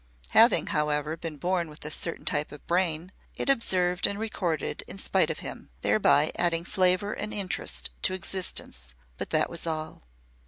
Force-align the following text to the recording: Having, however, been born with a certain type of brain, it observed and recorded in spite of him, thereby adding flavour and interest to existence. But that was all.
Having, 0.29 0.65
however, 0.73 1.15
been 1.15 1.37
born 1.37 1.69
with 1.69 1.85
a 1.85 1.91
certain 1.91 2.25
type 2.25 2.51
of 2.51 2.65
brain, 2.65 3.11
it 3.35 3.51
observed 3.51 4.07
and 4.07 4.17
recorded 4.17 4.83
in 4.87 4.97
spite 4.97 5.29
of 5.29 5.41
him, 5.45 5.69
thereby 5.81 6.31
adding 6.35 6.65
flavour 6.65 7.13
and 7.13 7.31
interest 7.31 7.91
to 8.01 8.13
existence. 8.15 8.95
But 9.19 9.29
that 9.29 9.47
was 9.47 9.67
all. 9.67 10.01